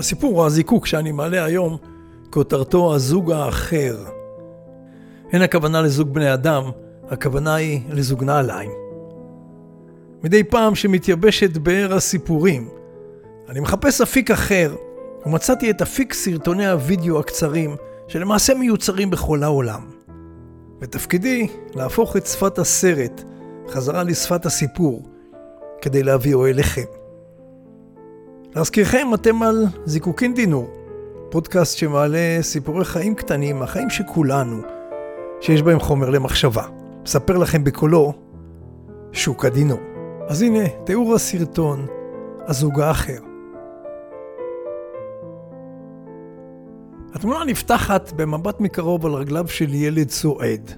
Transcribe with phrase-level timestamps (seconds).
[0.00, 1.76] הסיפור הזיקוק שאני מעלה היום,
[2.30, 3.96] כותרתו הזוג האחר.
[5.32, 6.62] אין הכוונה לזוג בני אדם,
[7.08, 8.70] הכוונה היא לזוג נעליים.
[10.22, 12.68] מדי פעם שמתייבשת באר הסיפורים,
[13.48, 14.74] אני מחפש אפיק אחר,
[15.26, 17.76] ומצאתי את אפיק סרטוני הוידאו הקצרים,
[18.08, 19.80] שלמעשה מיוצרים בכל העולם.
[20.80, 23.22] ותפקידי להפוך את שפת הסרט
[23.68, 25.08] חזרה לשפת הסיפור,
[25.82, 26.99] כדי להביאו אליכם.
[28.54, 30.70] להזכירכם, אתם על זיקוקין דינור,
[31.30, 34.62] פודקאסט שמעלה סיפורי חיים קטנים, החיים של כולנו,
[35.40, 36.62] שיש בהם חומר למחשבה.
[37.02, 38.12] מספר לכם בקולו
[39.12, 39.78] שוק הדינור.
[40.28, 41.86] אז הנה, תיאור הסרטון,
[42.46, 43.18] הזוג האחר.
[47.14, 50.70] התמונה נפתחת במבט מקרוב על רגליו של ילד סועד.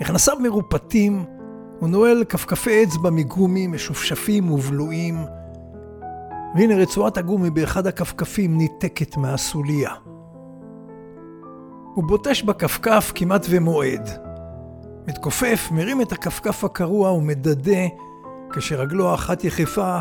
[0.00, 1.24] מכנסיו מרופטים,
[1.80, 5.16] הוא נועל כפכפי אצבע מגומי משופשפים ובלועים,
[6.54, 9.90] והנה רצועת הגומי באחד הכפכפים ניתקת מהסוליה.
[11.94, 14.10] הוא בוטש בכפכף כמעט ומועד.
[15.08, 17.86] מתכופף, מרים את הכפכף הקרוע ומדדה
[18.52, 19.98] כשרגלו האחת יחפה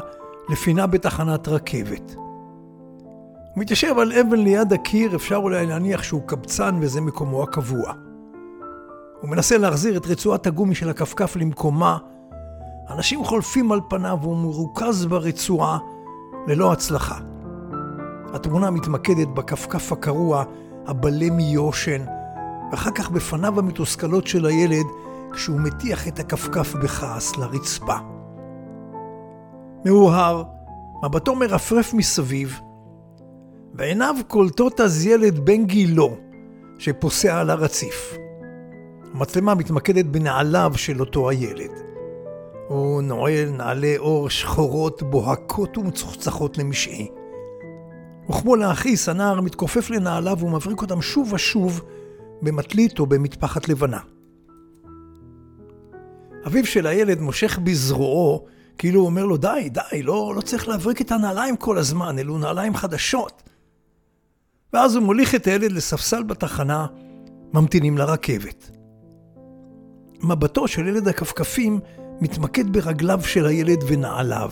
[0.49, 2.16] לפינה בתחנת רכבת.
[2.16, 7.94] הוא מתיישב על אבן ליד הקיר, אפשר אולי להניח שהוא קבצן וזה מקומו הקבוע.
[9.22, 11.97] הוא מנסה להחזיר את רצועת הגומי של הכפכף למקומה.
[12.89, 15.77] אנשים חולפים על פניו והוא מרוכז ברצועה
[16.47, 17.17] ללא הצלחה.
[18.34, 20.44] התמונה מתמקדת בכפכף הקרוע,
[20.88, 22.02] הבלה מיושן,
[22.72, 24.86] ואחר כך בפניו המתוסכלות של הילד
[25.34, 27.95] כשהוא מטיח את הכפכף בכעס לרצפה.
[29.86, 30.44] מאוהר,
[31.03, 32.59] מבטו מרפרף מסביב,
[33.73, 36.17] ועיניו קולטות אז ילד בן גילו
[36.78, 38.14] שפוסע על הרציף.
[39.14, 41.91] המצלמה מתמקדת בנעליו של אותו הילד.
[42.72, 47.08] הוא נועל נעלי אור שחורות, בוהקות ומצוחצחות למשעי.
[48.29, 51.81] וכמו להכעיס, הנער מתכופף לנעליו ומבריק אותם שוב ושוב
[52.41, 54.00] במטלית או במטפחת לבנה.
[56.47, 58.45] אביו של הילד מושך בזרועו,
[58.78, 62.38] כאילו הוא אומר לו, די, די, לא, לא צריך להבריק את הנעליים כל הזמן, אלו
[62.38, 63.44] נעליים חדשות.
[64.74, 66.85] ואז הוא מוליך את הילד לספסל בתחנה,
[67.53, 68.72] ממתינים לרכבת.
[70.24, 71.79] מבטו של ילד הכפכפים
[72.21, 74.49] מתמקד ברגליו של הילד ונעליו.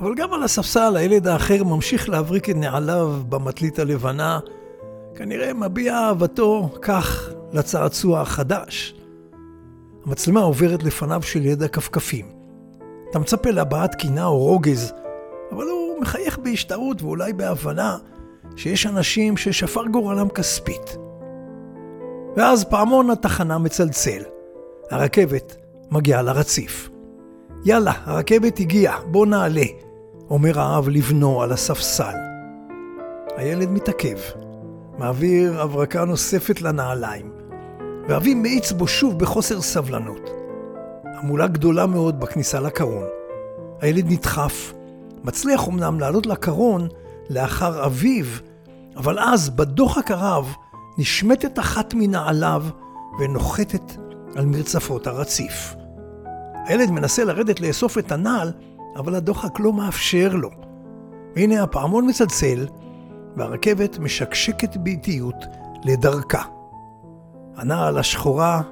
[0.00, 4.38] אבל גם על הספסל הילד האחר ממשיך להבריק את נעליו במטלית הלבנה,
[5.14, 8.94] כנראה מביע אהבתו כך לצעצוע החדש.
[10.06, 12.26] המצלמה עוברת לפניו של ילד הכפכפים.
[13.10, 14.92] אתה מצפה להבעת קינה או רוגז,
[15.52, 17.96] אבל הוא מחייך בהשתאות ואולי בהבנה
[18.56, 20.96] שיש אנשים ששפר גורלם כספית.
[22.36, 24.22] ואז פעמון התחנה מצלצל.
[24.90, 25.56] הרכבת
[25.90, 26.88] מגיעה לרציף.
[27.64, 29.64] יאללה, הרכבת הגיעה, בוא נעלה,
[30.30, 32.14] אומר האב לבנו על הספסל.
[33.36, 34.18] הילד מתעכב,
[34.98, 37.32] מעביר הברקה נוספת לנעליים,
[38.08, 40.30] ואבי מאיץ בו שוב בחוסר סבלנות.
[41.04, 43.06] המולה גדולה מאוד בכניסה לקרון.
[43.80, 44.72] הילד נדחף,
[45.24, 46.88] מצליח אמנם לעלות לקרון
[47.30, 48.24] לאחר אביו,
[48.96, 50.54] אבל אז, בדוחק הרב,
[50.98, 52.64] נשמטת אחת מנעליו
[53.20, 54.07] ונוחתת
[54.38, 55.74] על מרצפות הרציף.
[56.66, 58.52] הילד מנסה לרדת לאסוף את הנעל,
[58.96, 60.50] אבל הדוחק לא מאפשר לו.
[61.36, 62.66] והנה הפעמון מצלצל,
[63.36, 65.34] והרכבת משקשקת באיטיות
[65.84, 66.42] לדרכה.
[67.56, 68.62] הנעל השחורה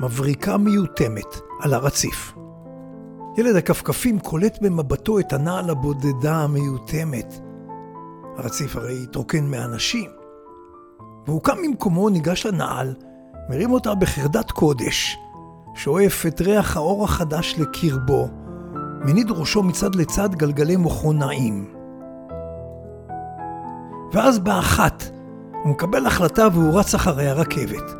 [0.00, 2.34] מבריקה מיותמת על הרציף.
[3.38, 7.40] ילד הכפכפים קולט במבטו את הנעל הבודדה המיותמת.
[8.36, 10.10] הרציף הרי התרוקן מאנשים.
[11.26, 12.94] והוא קם ממקומו, ניגש לנעל,
[13.48, 15.18] מרים אותה בחרדת קודש,
[15.74, 18.28] שואף את ריח האור החדש לקרבו,
[19.04, 21.74] מניד ראשו מצד לצד גלגלי מוחו נעים.
[24.12, 25.04] ואז באחת
[25.62, 27.94] הוא מקבל החלטה והוא רץ אחרי הרכבת.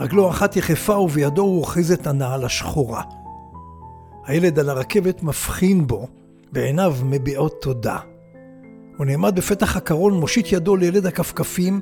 [0.00, 3.02] רגלו אחת יחפה ובידו הוא אוחז את הנעל השחורה.
[4.26, 6.06] הילד על הרכבת מבחין בו,
[6.52, 7.98] ועיניו מביעות תודה.
[8.96, 11.80] הוא נעמד בפתח הקרון, מושיט ידו לילד הכפכפים,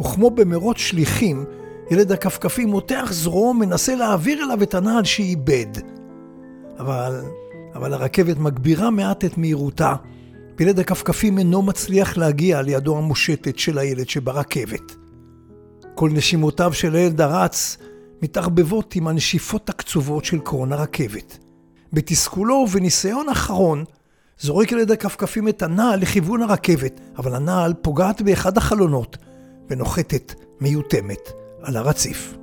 [0.00, 1.44] וכמו במרוץ שליחים,
[1.90, 5.66] ילד הכפכפים מותח זרועו, מנסה להעביר אליו את הנעל שאיבד.
[6.78, 7.20] אבל,
[7.74, 9.94] אבל הרכבת מגבירה מעט את מהירותה,
[10.58, 14.96] וילד הכפכפים אינו מצליח להגיע לידו המושטת של הילד שברכבת.
[15.94, 17.76] כל נשימותיו של הילד הרץ
[18.22, 21.38] מתערבבות עם הנשיפות הקצובות של קרון הרכבת.
[21.92, 23.84] בתסכולו ובניסיון אחרון,
[24.40, 29.16] זורק ילד הכפכפים את הנעל לכיוון הרכבת, אבל הנעל פוגעת באחד החלונות
[29.70, 32.34] ונוחתת מיותמת על הרציף.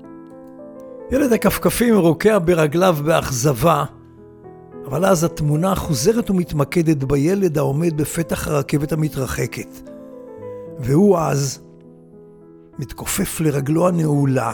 [1.12, 3.84] ילד הכפכפים רוקע ברגליו באכזבה,
[4.86, 9.90] אבל אז התמונה חוזרת ומתמקדת בילד העומד בפתח הרכבת המתרחקת.
[10.80, 11.60] והוא אז
[12.80, 14.52] מתכופף לרגלו הנעולה,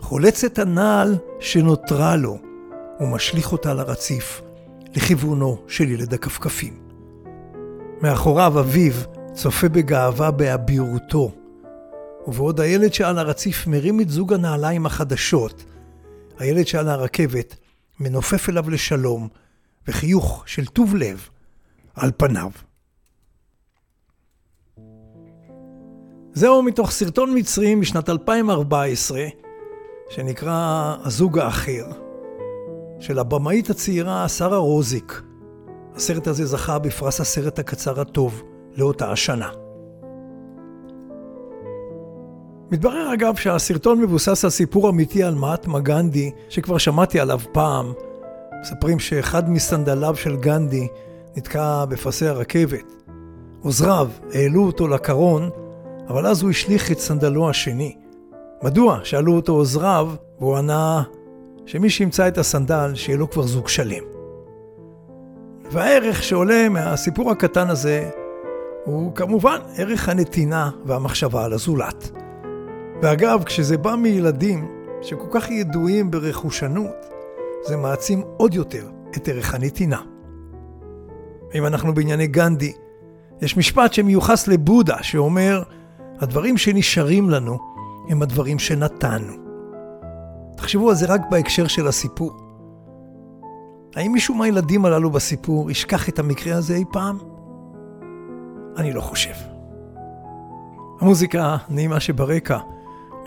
[0.00, 2.38] חולץ את הנעל שנותרה לו,
[3.00, 4.42] ומשליך אותה לרציף,
[4.96, 6.74] לכיוונו של ילד הכפכפים.
[8.02, 8.92] מאחוריו אביו
[9.32, 11.30] צופה בגאווה באבירותו,
[12.26, 15.64] ובעוד הילד שעל הרציף מרים את זוג הנעליים החדשות,
[16.38, 17.56] הילד שעל הרכבת
[18.00, 19.28] מנופף אליו לשלום,
[19.88, 21.28] וחיוך של טוב לב
[21.94, 22.50] על פניו.
[26.32, 29.26] זהו מתוך סרטון מצרי משנת 2014,
[30.10, 31.84] שנקרא הזוג האחר,
[33.00, 35.22] של הבמאית הצעירה שרה רוזיק.
[35.94, 38.42] הסרט הזה זכה בפרס הסרט הקצר הטוב
[38.76, 39.65] לאותה השנה.
[42.70, 47.92] מתברר אגב שהסרטון מבוסס על סיפור אמיתי על מהטמה גנדי, שכבר שמעתי עליו פעם.
[48.60, 50.88] מספרים שאחד מסנדליו של גנדי
[51.36, 52.94] נתקע בפסי הרכבת.
[53.62, 55.50] עוזריו העלו אותו לקרון,
[56.08, 57.96] אבל אז הוא השליך את סנדלו השני.
[58.62, 58.98] מדוע?
[59.04, 60.10] שאלו אותו עוזריו,
[60.40, 61.02] והוא ענה
[61.66, 64.04] שמי שימצא את הסנדל, שיהיה לו כבר זוג שלם.
[65.70, 68.10] והערך שעולה מהסיפור הקטן הזה
[68.84, 72.10] הוא כמובן ערך הנתינה והמחשבה על הזולת.
[73.02, 74.68] ואגב, כשזה בא מילדים
[75.02, 77.06] שכל כך ידועים ברכושנות,
[77.66, 80.00] זה מעצים עוד יותר את ערך הנתינה.
[81.54, 82.72] אם אנחנו בענייני גנדי,
[83.42, 85.62] יש משפט שמיוחס לבודה שאומר,
[86.18, 87.58] הדברים שנשארים לנו
[88.08, 89.32] הם הדברים שנתנו.
[90.56, 92.32] תחשבו על זה רק בהקשר של הסיפור.
[93.96, 97.18] האם מישהו מהילדים הללו בסיפור ישכח את המקרה הזה אי פעם?
[98.76, 99.34] אני לא חושב.
[101.00, 102.58] המוזיקה נעימה שברקע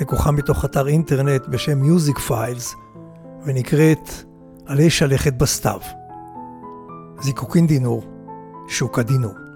[0.01, 2.75] לקוחה מתוך אתר אינטרנט בשם Music Files
[3.45, 4.09] ונקראת
[4.65, 5.79] עלי שלכת בסתיו.
[7.21, 8.03] זיקוקין דינור,
[8.67, 9.48] שוק הדינור.